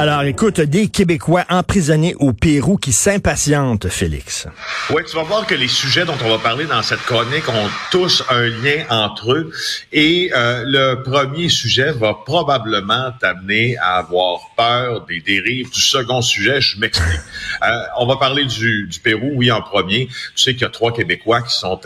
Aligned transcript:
Alors, 0.00 0.22
écoute, 0.22 0.62
des 0.62 0.88
Québécois 0.88 1.44
emprisonnés 1.50 2.14
au 2.20 2.32
Pérou 2.32 2.78
qui 2.78 2.90
s'impatientent, 2.90 3.90
Félix. 3.90 4.46
Oui, 4.88 5.02
tu 5.06 5.14
vas 5.14 5.24
voir 5.24 5.46
que 5.46 5.54
les 5.54 5.68
sujets 5.68 6.06
dont 6.06 6.16
on 6.24 6.30
va 6.30 6.38
parler 6.38 6.64
dans 6.64 6.80
cette 6.80 7.02
chronique 7.02 7.46
ont 7.50 7.68
tous 7.90 8.24
un 8.30 8.46
lien 8.46 8.86
entre 8.88 9.34
eux. 9.34 9.52
Et 9.92 10.32
euh, 10.34 10.64
le 10.66 11.02
premier 11.02 11.50
sujet 11.50 11.92
va 11.92 12.14
probablement 12.14 13.10
t'amener 13.20 13.76
à 13.76 13.98
avoir 13.98 14.40
peur 14.60 15.06
des 15.06 15.20
dérives 15.20 15.70
du 15.70 15.80
second 15.80 16.20
sujet. 16.20 16.60
Je 16.60 16.78
m'explique. 16.78 17.20
Euh, 17.62 17.82
on 17.98 18.06
va 18.06 18.16
parler 18.16 18.46
du, 18.46 18.86
du, 18.86 19.00
Pérou, 19.00 19.32
oui, 19.34 19.50
en 19.50 19.60
premier. 19.60 20.06
Tu 20.34 20.42
sais 20.42 20.52
qu'il 20.52 20.62
y 20.62 20.64
a 20.64 20.70
trois 20.70 20.94
Québécois 20.94 21.42
qui 21.42 21.52
sont 21.54 21.78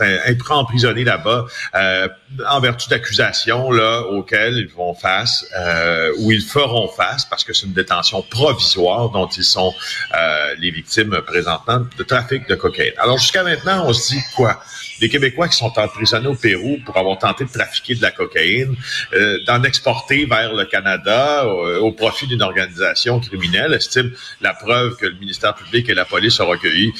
emprisonnés 0.49 1.03
là-bas 1.03 1.45
euh, 1.75 2.07
en 2.47 2.59
vertu 2.59 2.87
d'accusations 2.89 3.71
là 3.71 4.01
auxquelles 4.01 4.57
ils 4.57 4.73
vont 4.73 4.93
face, 4.93 5.45
euh, 5.57 6.13
ou 6.19 6.31
ils 6.31 6.41
feront 6.41 6.87
face, 6.87 7.25
parce 7.25 7.43
que 7.43 7.53
c'est 7.53 7.65
une 7.65 7.73
détention 7.73 8.21
provisoire 8.21 9.09
dont 9.09 9.27
ils 9.27 9.43
sont 9.43 9.73
euh, 10.15 10.55
les 10.59 10.71
victimes 10.71 11.19
présentement 11.25 11.81
de 11.97 12.03
trafic 12.03 12.47
de 12.47 12.55
cocaïne. 12.55 12.93
Alors 12.97 13.17
jusqu'à 13.17 13.43
maintenant, 13.43 13.85
on 13.85 13.93
se 13.93 14.13
dit 14.13 14.21
quoi? 14.35 14.61
Des 14.99 15.09
Québécois 15.09 15.47
qui 15.47 15.57
sont 15.57 15.71
emprisonnés 15.77 16.27
au 16.27 16.35
Pérou 16.35 16.77
pour 16.85 16.97
avoir 16.97 17.17
tenté 17.17 17.45
de 17.45 17.49
trafiquer 17.49 17.95
de 17.95 18.01
la 18.01 18.11
cocaïne, 18.11 18.75
euh, 19.13 19.37
d'en 19.45 19.63
exporter 19.63 20.25
vers 20.25 20.53
le 20.53 20.65
Canada 20.65 21.45
au, 21.47 21.91
profit 21.91 22.27
d'une 22.27 22.41
organisation 22.41 23.19
criminelle, 23.19 23.73
estime 23.73 24.11
la 24.41 24.53
preuve 24.53 24.95
que 24.97 25.05
le 25.05 25.15
ministère 25.15 25.55
public 25.55 25.89
et 25.89 25.93
la 25.93 26.05
police 26.05 26.39
ont 26.39 26.47
recueilli 26.47 26.93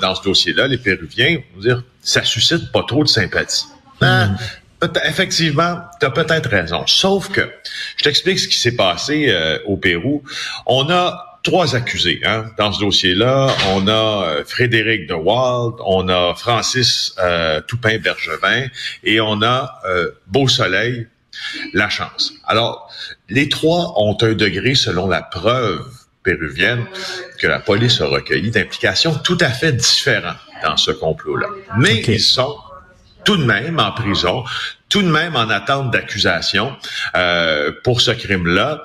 dans 0.00 0.14
ce 0.14 0.22
dossier-là, 0.22 0.68
les 0.68 0.78
Péruviens, 0.78 1.38
dire, 1.56 1.82
ça 2.00 2.24
suscite 2.24 2.72
pas 2.72 2.82
trop 2.82 3.02
de 3.02 3.08
sympathie. 3.08 3.66
Hein? 4.00 4.36
Effectivement, 5.04 5.80
tu 5.98 6.06
as 6.06 6.10
peut-être 6.10 6.48
raison. 6.48 6.86
Sauf 6.86 7.30
que, 7.30 7.50
je 7.96 8.04
t'explique 8.04 8.38
ce 8.38 8.48
qui 8.48 8.56
s'est 8.56 8.76
passé 8.76 9.26
euh, 9.28 9.58
au 9.66 9.76
Pérou. 9.76 10.22
On 10.66 10.88
a 10.88 11.27
trois 11.42 11.74
accusés 11.74 12.20
hein, 12.24 12.46
dans 12.58 12.72
ce 12.72 12.80
dossier-là. 12.80 13.48
On 13.74 13.88
a 13.88 13.92
euh, 13.92 14.44
Frédéric 14.44 15.06
de 15.06 15.14
Wald, 15.14 15.74
on 15.84 16.08
a 16.08 16.34
Francis 16.34 17.14
euh, 17.18 17.60
Toupin-Bergevin 17.60 18.66
et 19.04 19.20
on 19.20 19.42
a 19.42 19.80
euh, 19.86 20.10
Beau 20.26 20.48
Soleil 20.48 21.08
La 21.72 21.88
Chance. 21.88 22.34
Alors, 22.46 22.90
les 23.28 23.48
trois 23.48 23.94
ont 23.96 24.16
un 24.20 24.32
degré, 24.32 24.74
selon 24.74 25.08
la 25.08 25.22
preuve 25.22 25.86
péruvienne, 26.22 26.84
que 27.38 27.46
la 27.46 27.60
police 27.60 28.00
a 28.00 28.06
recueilli 28.06 28.50
d'implications 28.50 29.14
tout 29.14 29.38
à 29.40 29.50
fait 29.50 29.72
différentes 29.72 30.36
dans 30.62 30.76
ce 30.76 30.90
complot-là. 30.90 31.46
Mais 31.78 32.00
ils 32.00 32.20
sont 32.20 32.56
tout 33.24 33.36
de 33.36 33.44
même 33.44 33.78
en 33.78 33.92
prison, 33.92 34.44
tout 34.88 35.02
de 35.02 35.08
même 35.08 35.36
en 35.36 35.48
attente 35.48 35.90
d'accusation 35.90 36.76
euh, 37.16 37.72
pour 37.84 38.00
ce 38.00 38.10
crime-là. 38.10 38.84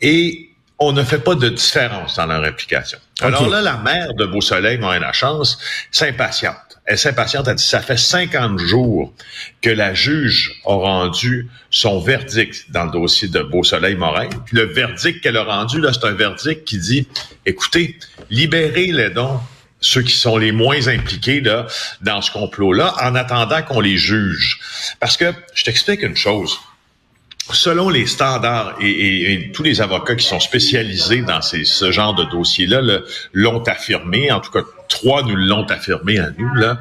Et 0.00 0.49
on 0.80 0.92
ne 0.92 1.02
fait 1.02 1.18
pas 1.18 1.34
de 1.34 1.48
différence 1.50 2.16
dans 2.16 2.26
leur 2.26 2.42
implication. 2.42 2.98
Alors 3.20 3.48
là, 3.48 3.60
la 3.60 3.76
mère 3.76 4.14
de 4.14 4.24
Beausoleil, 4.24 4.78
Morin 4.78 4.98
La 4.98 5.12
Chance, 5.12 5.58
s'impatiente. 5.90 6.56
Elle 6.86 6.98
s'impatiente, 6.98 7.46
elle 7.46 7.54
dit, 7.54 7.64
ça 7.64 7.80
fait 7.80 7.98
50 7.98 8.58
jours 8.58 9.12
que 9.60 9.70
la 9.70 9.92
juge 9.92 10.60
a 10.64 10.74
rendu 10.74 11.48
son 11.70 12.00
verdict 12.00 12.70
dans 12.70 12.86
le 12.86 12.90
dossier 12.90 13.28
de 13.28 13.42
Beausoleil 13.42 13.94
Morin. 13.94 14.28
Puis 14.46 14.56
le 14.56 14.64
verdict 14.64 15.22
qu'elle 15.22 15.36
a 15.36 15.44
rendu, 15.44 15.80
là, 15.80 15.92
c'est 15.92 16.06
un 16.06 16.14
verdict 16.14 16.64
qui 16.64 16.78
dit, 16.78 17.06
écoutez, 17.44 17.98
libérez 18.30 18.86
les 18.86 19.10
dons 19.10 19.38
ceux 19.80 20.02
qui 20.02 20.14
sont 20.14 20.36
les 20.36 20.52
moins 20.52 20.88
impliqués 20.88 21.40
là, 21.40 21.66
dans 22.02 22.20
ce 22.20 22.30
complot-là, 22.30 22.94
en 23.00 23.14
attendant 23.14 23.62
qu'on 23.62 23.80
les 23.80 23.96
juge. 23.96 24.60
Parce 25.00 25.16
que, 25.16 25.32
je 25.54 25.64
t'explique 25.64 26.02
une 26.02 26.16
chose. 26.16 26.58
Selon 27.52 27.88
les 27.88 28.06
standards 28.06 28.76
et, 28.80 29.50
tous 29.52 29.62
les 29.62 29.80
avocats 29.80 30.14
qui 30.14 30.26
sont 30.26 30.40
spécialisés 30.40 31.22
dans 31.22 31.42
ce 31.42 31.90
genre 31.90 32.14
de 32.14 32.24
dossiers-là 32.24 33.00
l'ont 33.32 33.62
affirmé, 33.64 34.30
en 34.30 34.40
tout 34.40 34.50
cas 34.50 34.62
trois 34.88 35.22
nous 35.22 35.36
l'ont 35.36 35.64
affirmé 35.64 36.18
à 36.18 36.30
nous, 36.36 36.54
là, 36.54 36.78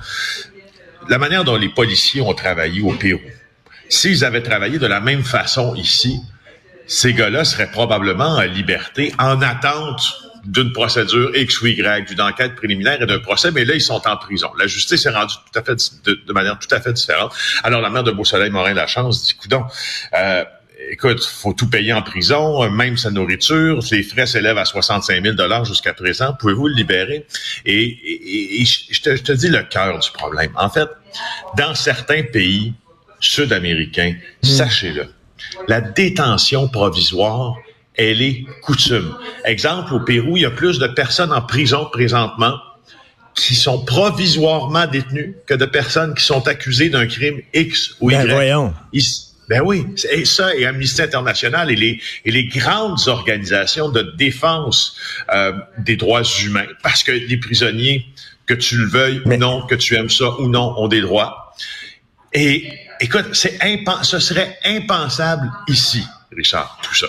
la 1.07 1.17
manière 1.17 1.43
dont 1.43 1.55
les 1.55 1.69
policiers 1.69 2.21
ont 2.21 2.33
travaillé 2.33 2.81
au 2.81 2.93
Pérou, 2.93 3.21
s'ils 3.89 4.23
avaient 4.23 4.43
travaillé 4.43 4.77
de 4.77 4.85
la 4.85 4.99
même 4.99 5.23
façon 5.23 5.75
ici, 5.75 6.19
ces 6.87 7.13
gars-là 7.13 7.45
seraient 7.45 7.71
probablement 7.71 8.35
en 8.35 8.41
liberté 8.41 9.13
en 9.19 9.41
attente 9.41 10.01
d'une 10.45 10.71
procédure 10.71 11.35
X 11.35 11.61
ou 11.61 11.67
Y, 11.67 12.07
d'une 12.07 12.21
enquête 12.21 12.55
préliminaire 12.55 13.01
et 13.01 13.05
d'un 13.05 13.19
procès, 13.19 13.51
mais 13.51 13.65
là, 13.65 13.75
ils 13.75 13.81
sont 13.81 14.01
en 14.07 14.17
prison. 14.17 14.49
La 14.57 14.67
justice 14.67 15.05
est 15.05 15.09
rendue 15.09 15.35
de, 15.53 16.33
manière 16.33 16.57
tout 16.57 16.73
à 16.73 16.79
fait 16.79 16.93
différente. 16.93 17.33
Alors, 17.63 17.81
la 17.81 17.89
mère 17.89 18.03
de 18.03 18.11
Beausoleil 18.11 18.49
Morin 18.49 18.73
la 18.73 18.87
chance 18.87 19.23
dit, 19.23 19.33
coudon, 19.33 19.65
euh, 20.13 20.43
écoute, 20.89 21.23
faut 21.23 21.53
tout 21.53 21.69
payer 21.69 21.93
en 21.93 22.01
prison, 22.01 22.69
même 22.69 22.97
sa 22.97 23.11
nourriture, 23.11 23.79
les 23.91 24.03
frais 24.03 24.25
s'élèvent 24.25 24.57
à 24.57 24.65
65 24.65 25.23
000 25.23 25.35
dollars 25.35 25.65
jusqu'à 25.65 25.93
présent. 25.93 26.33
Pouvez-vous 26.39 26.67
le 26.67 26.75
libérer? 26.75 27.25
Et, 27.65 28.63
je, 28.65 29.01
te, 29.01 29.15
je 29.15 29.23
te 29.23 29.31
dis 29.31 29.49
le 29.49 29.63
cœur 29.63 29.99
du 29.99 30.11
problème. 30.11 30.51
En 30.55 30.69
fait, 30.69 30.89
dans 31.57 31.75
certains 31.75 32.23
pays 32.23 32.73
sud-américains, 33.19 34.15
hmm. 34.43 34.47
sachez-le, 34.47 35.07
la 35.67 35.81
détention 35.81 36.67
provisoire 36.67 37.55
elle 37.99 38.21
est 38.21 38.45
coutume. 38.61 39.13
Exemple, 39.43 39.93
au 39.93 39.99
Pérou, 39.99 40.37
il 40.37 40.43
y 40.43 40.45
a 40.45 40.51
plus 40.51 40.79
de 40.79 40.87
personnes 40.87 41.33
en 41.33 41.41
prison 41.41 41.85
présentement 41.91 42.57
qui 43.35 43.55
sont 43.55 43.83
provisoirement 43.83 44.87
détenues 44.87 45.35
que 45.45 45.53
de 45.53 45.65
personnes 45.65 46.15
qui 46.15 46.23
sont 46.23 46.47
accusées 46.47 46.89
d'un 46.89 47.07
crime 47.07 47.41
X 47.53 47.95
ou 47.99 48.09
Y. 48.09 48.15
Ben 48.15 48.33
voyons. 48.33 48.73
Ben 49.49 49.61
oui, 49.65 49.83
et 50.11 50.25
ça 50.25 50.55
et 50.55 50.67
Amnesty 50.67 51.01
International 51.01 51.71
et 51.71 51.75
les, 51.75 51.99
et 52.23 52.29
les 52.29 52.45
grandes 52.45 53.07
organisations 53.07 53.89
de 53.89 54.13
défense 54.15 54.95
euh, 55.33 55.53
des 55.79 55.95
droits 55.95 56.21
humains, 56.43 56.67
parce 56.83 57.01
que 57.01 57.11
les 57.11 57.37
prisonniers, 57.37 58.05
que 58.45 58.53
tu 58.53 58.77
le 58.77 58.85
veuilles 58.85 59.21
ou 59.25 59.35
non, 59.35 59.65
que 59.65 59.73
tu 59.73 59.95
aimes 59.95 60.09
ça 60.09 60.29
ou 60.39 60.49
non, 60.49 60.75
ont 60.77 60.87
des 60.87 61.01
droits. 61.01 61.55
Et 62.31 62.71
écoute, 63.01 63.33
c'est 63.33 63.57
ce 64.03 64.19
serait 64.19 64.59
impensable 64.65 65.51
ici, 65.67 66.03
Richard, 66.31 66.79
tout 66.83 66.93
ça. 66.93 67.07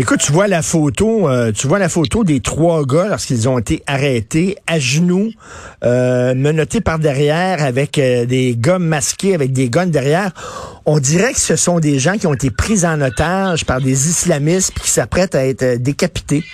Écoute, 0.00 0.20
tu 0.20 0.32
vois 0.32 0.48
la 0.48 0.62
photo, 0.62 1.28
euh, 1.28 1.52
tu 1.52 1.68
vois 1.68 1.78
la 1.78 1.90
photo 1.90 2.24
des 2.24 2.40
trois 2.40 2.86
gars 2.86 3.08
lorsqu'ils 3.08 3.50
ont 3.50 3.58
été 3.58 3.82
arrêtés 3.86 4.56
à 4.66 4.78
genoux, 4.78 5.30
euh, 5.84 6.34
menottés 6.34 6.80
par 6.80 6.98
derrière 6.98 7.62
avec 7.62 7.98
euh, 7.98 8.24
des 8.24 8.56
gommes 8.56 8.86
masqués, 8.86 9.34
avec 9.34 9.52
des 9.52 9.68
guns 9.68 9.88
derrière. 9.88 10.32
On 10.86 11.00
dirait 11.00 11.34
que 11.34 11.38
ce 11.38 11.54
sont 11.54 11.80
des 11.80 11.98
gens 11.98 12.14
qui 12.14 12.26
ont 12.26 12.32
été 12.32 12.50
pris 12.50 12.86
en 12.86 12.98
otage 13.02 13.66
par 13.66 13.82
des 13.82 14.08
islamistes 14.08 14.72
qui 14.80 14.88
s'apprêtent 14.88 15.34
à 15.34 15.46
être 15.46 15.76
décapités. 15.76 16.44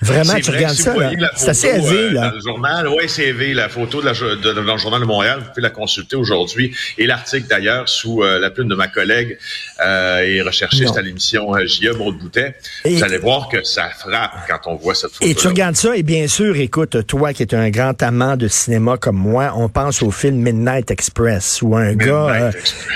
Vraiment, 0.00 0.34
tu 0.34 0.50
regardes 0.50 0.74
ça, 0.74 0.94
C'est 1.36 1.48
assez 1.50 1.68
élevé, 1.68 1.96
euh, 1.96 2.12
là. 2.12 2.28
Dans 2.28 2.36
le 2.36 2.40
journal, 2.40 2.88
oui, 2.88 3.04
c'est 3.08 3.24
élevé. 3.24 3.54
La 3.54 3.68
photo 3.68 4.00
de 4.00 4.06
la, 4.06 4.12
de, 4.12 4.52
dans 4.52 4.74
le 4.74 4.78
journal 4.78 5.00
de 5.00 5.06
Montréal, 5.06 5.40
vous 5.40 5.48
pouvez 5.48 5.62
la 5.62 5.70
consulter 5.70 6.16
aujourd'hui. 6.16 6.74
Et 6.98 7.06
l'article, 7.06 7.46
d'ailleurs, 7.48 7.88
sous 7.88 8.22
euh, 8.22 8.38
la 8.38 8.50
plume 8.50 8.68
de 8.68 8.74
ma 8.74 8.88
collègue 8.88 9.38
euh, 9.84 10.20
et 10.20 10.42
recherchiste 10.42 10.96
à 10.96 11.02
l'émission 11.02 11.54
euh, 11.54 11.66
J.E. 11.66 11.94
Maud 11.94 12.18
Boutet. 12.18 12.56
vous 12.84 13.02
allez 13.02 13.18
voir 13.18 13.48
que 13.48 13.62
ça 13.64 13.88
frappe 13.90 14.32
quand 14.48 14.70
on 14.70 14.76
voit 14.76 14.94
cette 14.94 15.12
photo. 15.12 15.24
Et 15.28 15.34
tu 15.34 15.48
regardes 15.48 15.76
ça, 15.76 15.96
et 15.96 16.02
bien 16.02 16.26
sûr, 16.28 16.56
écoute, 16.56 17.06
toi 17.06 17.32
qui 17.32 17.42
es 17.42 17.54
un 17.54 17.70
grand 17.70 18.00
amant 18.02 18.36
de 18.36 18.48
cinéma 18.48 18.96
comme 18.96 19.16
moi, 19.16 19.52
on 19.56 19.68
pense 19.68 20.02
au 20.02 20.10
film 20.10 20.36
Midnight 20.36 20.90
Express, 20.90 21.62
où 21.62 21.76
un 21.76 21.94
gars 21.94 22.50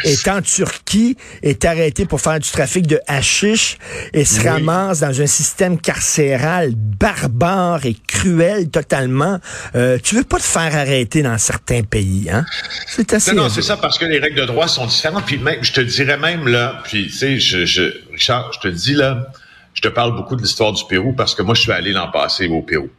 est 0.04 0.28
en 0.28 0.42
Turquie, 0.42 1.16
est 1.42 1.64
arrêté 1.64 2.06
pour 2.06 2.20
faire 2.20 2.40
du 2.40 2.50
trafic 2.50 2.86
de 2.86 3.00
hashish 3.06 3.78
et 4.12 4.24
se 4.24 4.42
ramasse 4.46 5.00
dans 5.00 5.20
un 5.20 5.26
système 5.26 5.80
carcéral 5.80 6.72
barbare 6.88 7.86
et 7.86 7.96
cruel 8.06 8.70
totalement. 8.70 9.38
Euh, 9.74 9.98
tu 10.02 10.14
veux 10.14 10.24
pas 10.24 10.38
te 10.38 10.42
faire 10.42 10.74
arrêter 10.74 11.22
dans 11.22 11.38
certains 11.38 11.82
pays, 11.82 12.28
hein? 12.30 12.44
C'est 12.86 13.12
assez. 13.12 13.32
Non, 13.34 13.44
non 13.44 13.48
c'est 13.48 13.62
ça 13.62 13.76
parce 13.76 13.98
que 13.98 14.04
les 14.04 14.18
règles 14.18 14.40
de 14.40 14.46
droit 14.46 14.68
sont 14.68 14.86
différentes. 14.86 15.26
Puis 15.26 15.38
même, 15.38 15.62
je 15.62 15.72
te 15.72 15.80
dirais 15.80 16.18
même 16.18 16.48
là, 16.48 16.82
puis 16.84 17.06
tu 17.06 17.12
sais, 17.12 17.38
je, 17.38 17.64
je, 17.64 17.82
Richard, 18.12 18.52
je 18.52 18.60
te 18.60 18.68
dis 18.68 18.94
là, 18.94 19.28
je 19.74 19.82
te 19.82 19.88
parle 19.88 20.16
beaucoup 20.16 20.36
de 20.36 20.42
l'histoire 20.42 20.72
du 20.72 20.84
Pérou 20.88 21.12
parce 21.12 21.34
que 21.34 21.42
moi, 21.42 21.54
je 21.54 21.62
suis 21.62 21.72
allé 21.72 21.92
l'an 21.92 22.10
passé 22.10 22.48
au 22.48 22.62
Pérou 22.62 22.90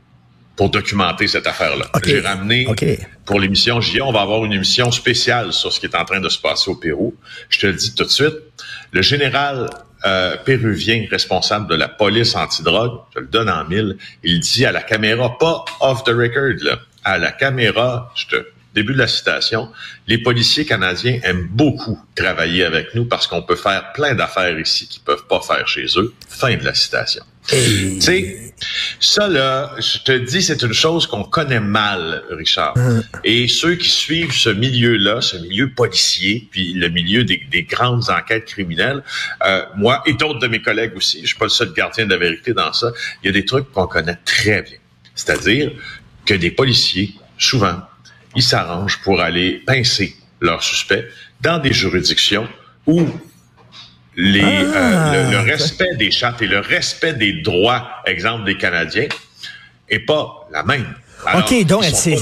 pour 0.56 0.70
documenter 0.70 1.28
cette 1.28 1.48
affaire-là. 1.48 1.86
J'ai 2.06 2.20
ramené 2.20 2.68
pour 3.26 3.40
l'émission 3.40 3.80
J, 3.80 4.02
on 4.02 4.12
va 4.12 4.22
avoir 4.22 4.44
une 4.44 4.52
émission 4.52 4.92
spéciale 4.92 5.54
sur 5.54 5.72
ce 5.72 5.80
qui 5.80 5.86
est 5.86 5.96
en 5.96 6.04
train 6.04 6.20
de 6.20 6.28
se 6.28 6.38
passer 6.38 6.70
au 6.70 6.76
Pérou. 6.76 7.16
Je 7.50 7.60
te 7.60 7.68
le 7.68 7.74
dis 7.74 7.96
tout 7.96 8.04
de 8.04 8.10
suite. 8.10 8.36
Le 8.92 9.02
général 9.02 9.70
euh, 10.06 10.38
péruvien 10.38 11.06
responsable 11.10 11.68
de 11.68 11.76
la 11.76 11.88
police 11.88 12.36
antidrogue, 12.36 13.02
je 13.14 13.20
le 13.20 13.28
donne 13.28 13.50
en 13.50 13.66
mille, 13.66 13.98
il 14.24 14.40
dit 14.40 14.66
à 14.66 14.72
la 14.72 14.82
caméra, 14.82 15.38
pas 15.38 15.66
off 15.82 16.04
the 16.04 16.10
record, 16.10 16.64
là, 16.64 16.80
à 17.04 17.18
la 17.18 17.32
caméra, 17.32 18.12
je 18.16 18.28
te 18.28 18.46
début 18.74 18.94
de 18.94 19.00
la 19.00 19.08
citation, 19.08 19.70
les 20.08 20.18
policiers 20.18 20.66
canadiens 20.66 21.20
aiment 21.24 21.48
beaucoup 21.52 22.00
travailler 22.16 22.64
avec 22.64 22.94
nous 22.96 23.06
parce 23.06 23.28
qu'on 23.28 23.42
peut 23.42 23.56
faire 23.56 23.92
plein 23.94 24.14
d'affaires 24.14 24.58
ici 24.60 24.88
qu'ils 24.88 25.02
peuvent 25.02 25.26
pas 25.28 25.42
faire 25.42 25.68
chez 25.68 25.86
eux. 25.98 26.14
Fin 26.28 26.56
de 26.56 26.64
la 26.64 26.74
citation. 26.74 27.24
Tu 27.50 28.02
sais, 28.02 28.54
ça 29.00 29.28
là, 29.28 29.76
je 29.80 30.00
te 30.00 30.12
dis, 30.12 30.42
c'est 30.42 30.62
une 30.62 30.74
chose 30.74 31.08
qu'on 31.08 31.24
connaît 31.24 31.60
mal, 31.60 32.24
Richard. 32.32 32.76
Hum. 32.78 33.04
Et 33.24 33.48
ceux 33.48 33.76
qui 33.76 33.90
suivent 33.90 34.34
ce 34.34 34.50
milieu-là, 34.50 35.22
ce 35.22 35.38
milieu 35.38 35.70
policier, 35.70 36.48
puis 36.52 36.74
le 36.74 36.90
milieu 36.90 37.24
des, 37.24 37.64
grandes 37.64 38.10
enquêtes 38.10 38.46
criminelles, 38.46 39.04
euh, 39.46 39.64
moi 39.76 40.02
et 40.06 40.14
d'autres 40.14 40.40
de 40.40 40.48
mes 40.48 40.62
collègues 40.62 40.96
aussi, 40.96 41.22
je 41.22 41.28
suis 41.28 41.38
pas 41.38 41.46
le 41.46 41.50
seul 41.50 41.74
gardien 41.74 42.06
de 42.06 42.12
la 42.12 42.18
vérité 42.18 42.54
dans 42.54 42.74
ça, 42.74 42.92
il 43.24 43.28
y 43.28 43.30
a 43.30 43.34
des 43.34 43.46
trucs 43.46 43.72
qu'on 43.72 43.88
connaît 43.88 44.18
très 44.26 44.62
bien. 44.62 44.78
C'est-à-dire 45.16 45.72
que 46.26 46.34
des 46.34 46.52
policiers, 46.52 47.14
souvent, 47.38 47.82
ils 48.36 48.44
s'arrangent 48.44 49.02
pour 49.02 49.22
aller 49.22 49.62
pincer 49.66 50.16
leurs 50.42 50.64
suspects 50.64 51.06
dans 51.42 51.60
des 51.60 51.74
juridictions 51.74 52.48
où 52.86 53.08
les, 54.16 54.42
euh, 54.42 54.74
ah, 54.76 55.32
le, 55.32 55.40
respect 55.40 55.96
des 55.96 56.12
chartes 56.12 56.42
et 56.42 56.48
le 56.48 56.60
respect 56.60 57.14
des 57.14 57.42
droits, 57.42 57.90
exemple 58.06 58.46
des 58.46 58.58
Canadiens, 58.58 59.08
est 59.90 60.00
pas 60.00 60.48
la 60.52 60.64
même. 60.64 60.86
OK, 61.36 61.66
donc 61.66 61.84
c'est 61.84 62.16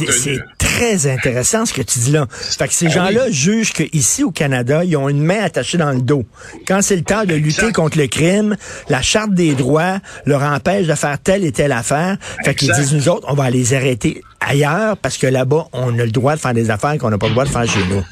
très 0.57 1.07
intéressant 1.07 1.65
ce 1.65 1.73
que 1.73 1.81
tu 1.81 1.99
dis 1.99 2.11
là. 2.11 2.25
Fait 2.29 2.67
que 2.67 2.73
ces 2.73 2.85
ben 2.85 2.91
gens-là 2.91 3.31
jugent 3.31 3.73
qu'ici 3.73 4.23
au 4.23 4.31
Canada, 4.31 4.83
ils 4.83 4.97
ont 4.97 5.07
une 5.07 5.23
main 5.23 5.43
attachée 5.43 5.77
dans 5.77 5.91
le 5.91 6.01
dos. 6.01 6.25
Quand 6.67 6.81
c'est 6.81 6.95
le 6.95 7.03
temps 7.03 7.23
de 7.23 7.35
lutter 7.35 7.71
contre 7.71 7.97
le 7.97 8.07
crime, 8.07 8.55
la 8.89 9.01
charte 9.01 9.33
des 9.33 9.53
droits 9.53 9.99
leur 10.25 10.41
empêche 10.41 10.87
de 10.87 10.95
faire 10.95 11.19
telle 11.19 11.43
et 11.43 11.51
telle 11.51 11.71
affaire. 11.71 12.17
Fait 12.43 12.55
qu'ils 12.55 12.71
disent, 12.73 12.93
nous 12.93 13.09
autres, 13.09 13.27
on 13.29 13.33
va 13.33 13.49
les 13.49 13.73
arrêter 13.73 14.21
ailleurs 14.39 14.97
parce 14.97 15.17
que 15.17 15.27
là-bas, 15.27 15.67
on 15.73 15.97
a 15.99 16.03
le 16.03 16.11
droit 16.11 16.35
de 16.35 16.39
faire 16.39 16.53
des 16.53 16.69
affaires 16.69 16.97
qu'on 16.97 17.09
n'a 17.09 17.17
pas 17.17 17.27
le 17.27 17.33
droit 17.33 17.45
de 17.45 17.49
faire 17.49 17.67
chez 17.67 17.83
nous. 17.89 18.03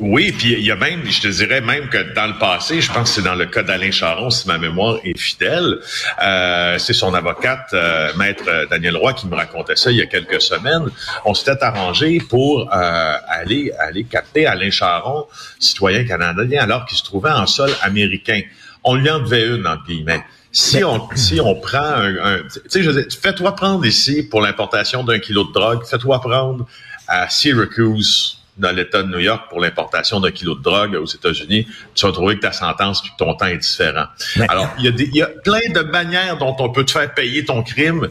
Oui, 0.00 0.32
puis 0.32 0.52
il 0.54 0.64
y 0.64 0.70
a 0.70 0.76
même, 0.76 1.04
je 1.04 1.20
te 1.20 1.28
dirais 1.28 1.60
même 1.60 1.90
que 1.90 2.14
dans 2.14 2.26
le 2.26 2.38
passé, 2.38 2.80
je 2.80 2.90
pense 2.90 3.10
que 3.10 3.16
c'est 3.16 3.22
dans 3.22 3.34
le 3.34 3.44
cas 3.44 3.62
d'Alain 3.62 3.90
Charon, 3.90 4.30
si 4.30 4.48
ma 4.48 4.56
mémoire 4.56 4.98
est 5.04 5.18
fidèle, 5.18 5.78
euh, 6.22 6.78
c'est 6.78 6.94
son 6.94 7.12
avocate, 7.12 7.68
euh, 7.74 8.10
maître 8.16 8.66
Daniel 8.70 8.96
Roy, 8.96 9.12
qui 9.12 9.26
me 9.26 9.36
racontait 9.36 9.76
ça 9.76 9.90
il 9.90 9.98
y 9.98 10.02
a 10.02 10.06
quelques 10.06 10.40
semaines. 10.40 10.88
On 11.26 11.34
s'était 11.34 11.62
arrangé 11.62 12.18
pour 12.18 12.72
euh, 12.74 13.14
aller 13.28 13.72
aller 13.78 14.04
capter 14.04 14.46
Alain 14.46 14.70
Charon, 14.70 15.26
citoyen 15.58 16.04
canadien, 16.04 16.62
alors 16.62 16.86
qu'il 16.86 16.96
se 16.96 17.04
trouvait 17.04 17.30
en 17.30 17.46
sol 17.46 17.70
américain. 17.82 18.40
On 18.82 18.94
lui 18.94 19.10
en 19.10 19.20
devait 19.20 19.48
une, 19.48 19.66
entre 19.66 19.84
guillemets. 19.84 20.24
Si 20.50 20.82
on, 20.82 21.08
si 21.14 21.40
on 21.40 21.54
prend 21.56 21.78
un, 21.78 22.38
tu 22.50 22.60
sais, 22.68 22.82
je 22.82 22.90
fais-toi 23.22 23.54
prendre 23.54 23.84
ici 23.84 24.22
pour 24.22 24.40
l'importation 24.40 25.04
d'un 25.04 25.18
kilo 25.18 25.44
de 25.44 25.52
drogue, 25.52 25.84
fais-toi 25.84 26.20
prendre 26.22 26.66
à 27.06 27.28
Syracuse, 27.28 28.39
dans 28.60 28.70
l'État 28.70 29.02
de 29.02 29.08
New 29.08 29.18
York 29.18 29.44
pour 29.48 29.60
l'importation 29.60 30.20
d'un 30.20 30.30
kilo 30.30 30.54
de 30.54 30.62
drogue 30.62 30.94
aux 30.94 31.06
États-Unis, 31.06 31.66
tu 31.94 32.06
vas 32.06 32.12
trouver 32.12 32.36
que 32.36 32.42
ta 32.42 32.52
sentence 32.52 33.02
puis 33.02 33.10
que 33.10 33.16
ton 33.16 33.34
temps 33.34 33.46
est 33.46 33.58
différent. 33.58 34.06
Alors, 34.48 34.68
il 34.78 34.84
y, 34.84 34.88
a 34.88 34.92
il 34.96 35.16
y 35.16 35.22
a 35.22 35.26
plein 35.26 35.72
de 35.72 35.80
manières 35.80 36.36
dont 36.38 36.54
on 36.58 36.70
peut 36.70 36.84
te 36.84 36.92
faire 36.92 37.12
payer 37.12 37.44
ton 37.44 37.62
crime. 37.62 38.08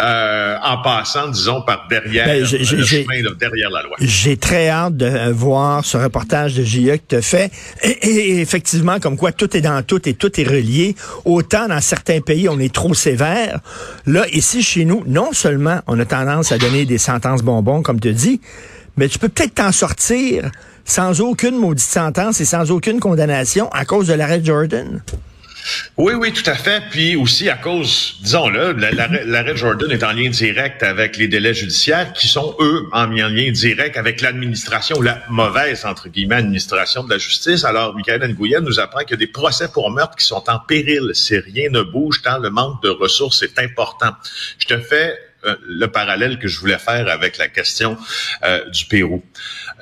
Euh, 0.00 0.56
en 0.64 0.78
passant, 0.78 1.28
disons, 1.28 1.62
par 1.62 1.86
derrière 1.88 2.26
ben, 2.26 2.40
le 2.40 2.46
chemin, 2.46 3.20
derrière 3.38 3.70
la 3.70 3.82
loi. 3.82 3.94
J'ai 4.00 4.36
très 4.38 4.68
hâte 4.68 4.96
de 4.96 5.30
voir 5.30 5.84
ce 5.84 5.98
reportage 5.98 6.54
de 6.54 6.64
JE 6.64 6.96
que 6.96 7.16
tu 7.16 7.22
fait. 7.22 7.52
Et, 7.84 8.40
effectivement, 8.40 8.98
comme 8.98 9.16
quoi 9.16 9.32
tout 9.32 9.54
est 9.54 9.60
dans 9.60 9.80
tout 9.84 10.08
et 10.08 10.14
tout 10.14 10.40
est 10.40 10.48
relié. 10.48 10.96
Autant 11.24 11.68
dans 11.68 11.80
certains 11.80 12.20
pays, 12.20 12.48
on 12.48 12.58
est 12.58 12.72
trop 12.72 12.94
sévère. 12.94 13.60
Là, 14.06 14.26
ici, 14.32 14.62
chez 14.62 14.86
nous, 14.86 15.04
non 15.06 15.32
seulement 15.32 15.82
on 15.86 16.00
a 16.00 16.04
tendance 16.06 16.50
à 16.52 16.58
donner 16.58 16.84
des 16.84 16.98
sentences 16.98 17.42
bonbons, 17.42 17.82
comme 17.82 18.00
tu 18.00 18.12
dis, 18.12 18.40
mais 18.96 19.08
tu 19.08 19.18
peux 19.18 19.28
peut-être 19.28 19.54
t'en 19.54 19.72
sortir 19.72 20.50
sans 20.84 21.20
aucune 21.20 21.56
maudite 21.56 21.86
sentence 21.86 22.40
et 22.40 22.44
sans 22.44 22.70
aucune 22.70 23.00
condamnation 23.00 23.68
à 23.70 23.84
cause 23.84 24.08
de 24.08 24.14
l'arrêt 24.14 24.42
Jordan. 24.42 25.02
Oui, 25.96 26.14
oui, 26.14 26.32
tout 26.32 26.48
à 26.50 26.54
fait. 26.54 26.82
Puis 26.90 27.16
aussi 27.16 27.48
à 27.48 27.54
cause, 27.54 28.16
disons-le, 28.22 28.72
l'arrêt 28.72 29.56
Jordan 29.56 29.90
est 29.90 30.02
en 30.02 30.12
lien 30.12 30.28
direct 30.28 30.82
avec 30.82 31.16
les 31.16 31.28
délais 31.28 31.54
judiciaires 31.54 32.12
qui 32.12 32.26
sont, 32.26 32.56
eux, 32.60 32.88
en 32.92 33.06
lien 33.06 33.50
direct 33.52 33.96
avec 33.96 34.20
l'administration, 34.20 35.00
la 35.00 35.22
mauvaise, 35.28 35.84
entre 35.84 36.08
guillemets, 36.08 36.36
administration 36.36 37.04
de 37.04 37.10
la 37.10 37.18
justice. 37.18 37.64
Alors, 37.64 37.94
Michael 37.94 38.26
Nguyen 38.34 38.60
nous 38.60 38.80
apprend 38.80 39.00
qu'il 39.00 39.12
y 39.12 39.14
a 39.14 39.18
des 39.18 39.26
procès 39.28 39.68
pour 39.68 39.90
meurtre 39.90 40.16
qui 40.16 40.24
sont 40.24 40.42
en 40.48 40.58
péril 40.58 41.10
si 41.14 41.38
rien 41.38 41.70
ne 41.70 41.82
bouge 41.82 42.22
tant 42.22 42.38
le 42.38 42.50
manque 42.50 42.82
de 42.82 42.90
ressources 42.90 43.42
est 43.42 43.58
important. 43.58 44.10
Je 44.58 44.66
te 44.66 44.78
fais 44.78 45.16
euh, 45.44 45.56
le 45.66 45.86
parallèle 45.88 46.38
que 46.38 46.48
je 46.48 46.60
voulais 46.60 46.78
faire 46.78 47.08
avec 47.08 47.38
la 47.38 47.48
question 47.48 47.96
euh, 48.44 48.68
du 48.70 48.84
Pérou. 48.84 49.22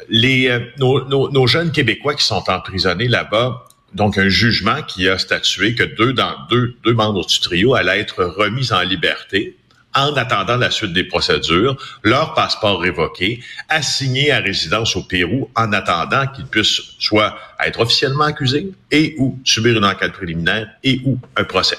Les, 0.09 0.49
euh, 0.49 0.61
nos, 0.79 1.05
nos, 1.07 1.31
nos, 1.31 1.47
jeunes 1.47 1.71
Québécois 1.71 2.15
qui 2.15 2.25
sont 2.25 2.43
emprisonnés 2.49 3.09
là-bas, 3.09 3.67
donc 3.95 4.19
un 4.19 4.29
jugement 4.29 4.83
qui 4.83 5.09
a 5.09 5.19
statué 5.19 5.75
que 5.75 5.83
deux, 5.83 6.13
dans, 6.13 6.35
deux, 6.49 6.77
deux 6.85 6.95
membres 6.95 7.27
du 7.27 7.41
trio 7.41 7.75
allaient 7.75 8.01
être 8.01 8.25
remis 8.25 8.73
en 8.73 8.81
liberté 8.81 9.57
en 9.95 10.15
attendant 10.15 10.57
la 10.57 10.71
suite 10.71 10.93
des 10.93 11.05
procédures, 11.05 11.77
leur 12.05 12.35
passeport 12.35 12.81
révoqué, 12.81 13.43
assignés 13.69 14.31
à 14.31 14.39
résidence 14.39 14.95
au 14.97 15.03
Pérou 15.03 15.51
en 15.57 15.73
attendant 15.73 16.27
qu'ils 16.29 16.47
puissent 16.47 16.81
soit 16.99 17.37
être 17.65 17.81
officiellement 17.81 18.25
accusés 18.25 18.73
et 18.91 19.15
ou 19.19 19.39
subir 19.45 19.77
une 19.77 19.85
enquête 19.85 20.13
préliminaire 20.13 20.69
et 20.85 21.01
ou 21.05 21.19
un 21.37 21.45
procès. 21.45 21.79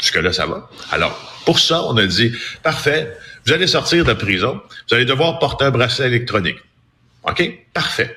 Jusque-là, 0.00 0.32
ça 0.32 0.46
va. 0.46 0.68
Alors, 0.90 1.33
pour 1.44 1.58
ça, 1.58 1.82
on 1.84 1.96
a 1.96 2.06
dit, 2.06 2.32
parfait, 2.62 3.16
vous 3.46 3.52
allez 3.52 3.66
sortir 3.66 4.04
de 4.04 4.12
prison, 4.12 4.60
vous 4.88 4.94
allez 4.94 5.04
devoir 5.04 5.38
porter 5.38 5.66
un 5.66 5.70
bracelet 5.70 6.06
électronique. 6.06 6.58
OK? 7.24 7.42
Parfait. 7.72 8.16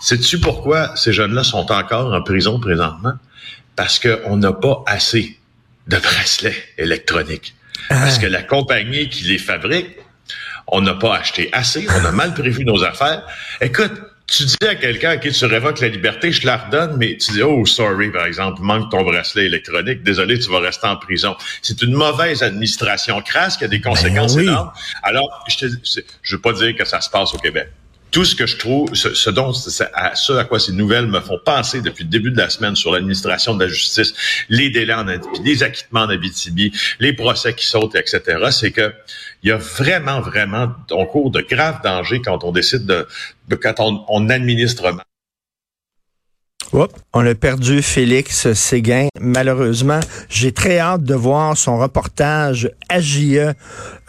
Sais-tu 0.00 0.38
pourquoi 0.40 0.94
ces 0.96 1.12
jeunes-là 1.12 1.44
sont 1.44 1.70
encore 1.70 2.12
en 2.12 2.22
prison 2.22 2.58
présentement? 2.58 3.14
Parce 3.76 3.98
qu'on 3.98 4.36
n'a 4.36 4.52
pas 4.52 4.82
assez 4.86 5.38
de 5.86 5.96
bracelets 5.96 6.56
électroniques. 6.78 7.54
Parce 7.88 8.16
ah. 8.16 8.20
que 8.20 8.26
la 8.26 8.42
compagnie 8.42 9.08
qui 9.08 9.24
les 9.24 9.38
fabrique, 9.38 9.96
on 10.66 10.80
n'a 10.80 10.94
pas 10.94 11.16
acheté 11.16 11.48
assez, 11.52 11.86
on 11.90 12.04
a 12.04 12.12
mal 12.12 12.34
prévu 12.34 12.64
nos 12.64 12.84
affaires. 12.84 13.22
Écoute, 13.60 13.92
tu 14.30 14.44
dis 14.44 14.56
à 14.66 14.76
quelqu'un 14.76 15.10
à 15.10 15.16
qui 15.16 15.32
tu 15.32 15.44
révoques 15.44 15.80
la 15.80 15.88
liberté, 15.88 16.30
je 16.30 16.40
te 16.40 16.46
la 16.46 16.56
redonne, 16.56 16.96
mais 16.98 17.16
tu 17.16 17.32
dis, 17.32 17.42
oh, 17.42 17.66
sorry, 17.66 18.10
par 18.10 18.26
exemple, 18.26 18.62
manque 18.62 18.90
ton 18.90 19.02
bracelet 19.02 19.46
électronique, 19.46 20.02
désolé, 20.02 20.38
tu 20.38 20.48
vas 20.50 20.60
rester 20.60 20.86
en 20.86 20.96
prison. 20.96 21.36
C'est 21.62 21.82
une 21.82 21.94
mauvaise 21.94 22.42
administration 22.42 23.20
crasse 23.22 23.56
qui 23.56 23.64
a 23.64 23.68
des 23.68 23.80
conséquences 23.80 24.36
ben 24.36 24.42
énormes. 24.42 24.72
Alors, 25.02 25.44
je 25.48 25.66
ne 25.66 25.72
veux 26.30 26.40
pas 26.40 26.52
dire 26.52 26.76
que 26.76 26.84
ça 26.84 27.00
se 27.00 27.10
passe 27.10 27.34
au 27.34 27.38
Québec 27.38 27.68
tout 28.10 28.24
ce 28.24 28.34
que 28.34 28.46
je 28.46 28.56
trouve, 28.56 28.94
ce, 28.94 29.30
dont, 29.30 29.52
ce 29.52 30.32
à 30.32 30.44
quoi 30.44 30.58
ces 30.58 30.72
nouvelles 30.72 31.06
me 31.06 31.20
font 31.20 31.38
penser 31.44 31.80
depuis 31.80 32.04
le 32.04 32.10
début 32.10 32.30
de 32.30 32.38
la 32.38 32.50
semaine 32.50 32.76
sur 32.76 32.92
l'administration 32.92 33.54
de 33.54 33.64
la 33.64 33.70
justice, 33.70 34.14
les 34.48 34.70
délais 34.70 34.94
en 34.94 35.06
les 35.44 35.62
acquittements 35.62 36.02
en 36.02 36.08
Abitibi, 36.08 36.72
les 36.98 37.12
procès 37.12 37.54
qui 37.54 37.66
sautent, 37.66 37.94
etc., 37.94 38.48
c'est 38.50 38.72
que 38.72 38.92
il 39.42 39.48
y 39.48 39.52
a 39.52 39.56
vraiment, 39.56 40.20
vraiment, 40.20 40.68
on 40.90 41.06
court 41.06 41.30
de 41.30 41.40
graves 41.40 41.80
dangers 41.82 42.20
quand 42.20 42.44
on 42.44 42.52
décide 42.52 42.84
de, 42.84 43.06
de 43.48 43.56
quand 43.56 43.74
on, 43.78 44.04
on 44.08 44.28
administre 44.28 44.92
mal 44.92 45.04
on 46.72 47.26
a 47.26 47.34
perdu 47.34 47.82
Félix 47.82 48.52
Séguin, 48.52 49.08
malheureusement. 49.20 50.00
J'ai 50.28 50.52
très 50.52 50.78
hâte 50.78 51.02
de 51.02 51.14
voir 51.14 51.56
son 51.56 51.78
reportage 51.78 52.70
AGE, 52.88 53.54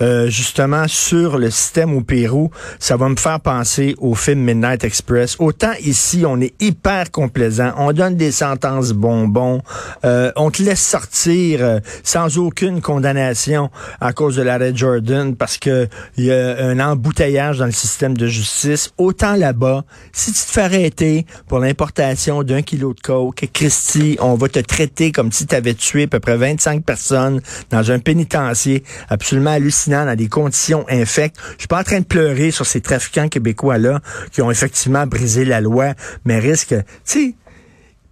euh, 0.02 0.30
justement, 0.30 0.88
sur 0.88 1.40
le 1.40 1.50
système 1.50 1.96
au 1.96 2.02
Pérou. 2.02 2.52
Ça 2.80 2.98
va 2.98 3.10
me 3.10 3.16
faire 3.16 3.40
penser 3.40 3.96
au 3.98 4.14
film 4.14 4.42
Midnight 4.42 4.84
Express. 4.84 5.36
Autant 5.40 5.74
ici, 5.84 6.24
on 6.28 6.40
est 6.40 6.54
hyper 6.62 7.10
complaisant. 7.10 7.72
On 7.78 7.94
donne 7.94 8.16
des 8.16 8.32
sentences 8.32 8.92
bonbons. 8.92 9.62
Euh, 10.06 10.32
on 10.36 10.52
te 10.52 10.62
laisse 10.62 10.82
sortir 10.82 11.60
euh, 11.62 11.80
sans 12.04 12.38
aucune 12.38 12.82
condamnation 12.82 13.72
à 14.00 14.14
cause 14.14 14.36
de 14.36 14.44
l'arrêt 14.44 14.74
Jordan 14.76 15.36
parce 15.36 15.58
que 15.58 15.88
il 16.18 16.26
y 16.26 16.32
a 16.32 16.64
un 16.64 16.80
embouteillage 16.80 17.58
dans 17.58 17.66
le 17.66 17.72
système 17.72 18.16
de 18.16 18.28
justice. 18.28 18.92
Autant 18.98 19.36
là-bas, 19.36 19.84
si 20.14 20.32
tu 20.32 20.42
te 20.42 20.52
fais 20.52 20.62
arrêter 20.62 21.26
pour 21.48 21.60
l'importation 21.60 22.44
kilo 22.60 22.94
de 22.94 23.00
coke. 23.00 23.50
Christy, 23.54 24.18
on 24.20 24.36
va 24.36 24.50
te 24.50 24.60
traiter 24.60 25.14
comme 25.14 25.32
si 25.32 25.48
tu 25.48 25.56
avais 25.56 25.74
tué 25.74 26.04
à 26.04 26.08
peu 26.08 26.20
près 26.20 26.36
25 26.36 26.84
personnes 26.84 27.42
dans 27.70 27.92
un 27.92 28.00
pénitencier 28.00 28.84
absolument 29.10 29.52
hallucinant, 29.52 30.06
dans 30.06 30.16
des 30.16 30.28
conditions 30.28 30.86
infectes. 30.90 31.38
Je 31.54 31.60
suis 31.60 31.68
pas 31.68 31.80
en 31.80 31.84
train 31.84 32.00
de 32.00 32.06
pleurer 32.06 32.52
sur 32.52 32.66
ces 32.66 32.82
trafiquants 32.82 33.30
québécois-là 33.30 34.02
qui 34.32 34.42
ont 34.42 34.52
effectivement 34.52 35.08
brisé 35.08 35.46
la 35.46 35.62
loi, 35.62 35.94
mais 36.26 36.40
risquent, 36.40 36.76
tu 36.76 36.84
sais, 37.06 37.36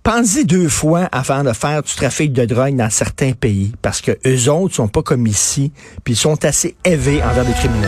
Pensez 0.02 0.44
deux 0.44 0.70
fois 0.70 1.10
avant 1.12 1.44
de 1.44 1.54
faire 1.54 1.84
du 1.84 1.94
trafic 1.94 2.34
de 2.34 2.46
drogue 2.46 2.76
dans 2.76 2.90
certains 2.90 3.34
pays, 3.34 3.74
parce 3.82 4.02
que 4.02 4.18
eux 4.26 4.50
autres 4.50 4.74
sont 4.74 4.88
pas 4.88 5.04
comme 5.04 5.28
ici, 5.28 5.72
puis 6.04 6.16
ils 6.16 6.18
sont 6.18 6.46
assez 6.46 6.76
élevés 6.84 7.22
envers 7.22 7.46
des 7.46 7.54
criminels. 7.54 7.88